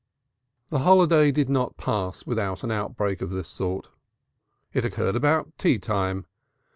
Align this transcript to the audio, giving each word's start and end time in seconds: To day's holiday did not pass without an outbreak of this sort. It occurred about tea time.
To 0.71 0.77
day's 0.77 0.83
holiday 0.83 1.31
did 1.31 1.47
not 1.47 1.77
pass 1.77 2.25
without 2.25 2.63
an 2.63 2.71
outbreak 2.71 3.21
of 3.21 3.29
this 3.29 3.47
sort. 3.47 3.91
It 4.73 4.83
occurred 4.83 5.15
about 5.15 5.55
tea 5.59 5.77
time. 5.77 6.25